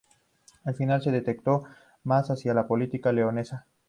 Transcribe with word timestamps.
Al 0.63 0.73
final, 0.73 1.03
se 1.03 1.11
decantó 1.11 1.63
más 2.05 2.31
hacía 2.31 2.55
la 2.55 2.65
política 2.65 3.11
leonesa. 3.11 3.67